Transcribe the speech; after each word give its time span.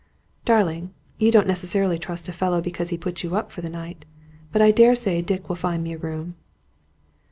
"Darling, 0.45 0.95
you 1.19 1.31
don't 1.31 1.45
necessarily 1.45 1.99
trust 1.99 2.27
a 2.27 2.31
fellow 2.31 2.59
because 2.59 2.89
he 2.89 2.97
puts 2.97 3.23
you 3.23 3.35
up 3.35 3.51
for 3.51 3.61
the 3.61 3.69
night. 3.69 4.03
But 4.51 4.63
I 4.63 4.71
daresay 4.71 5.21
Dick 5.21 5.47
will 5.47 5.55
find 5.55 5.83
me 5.83 5.93
a 5.93 5.97
room." 5.99 6.33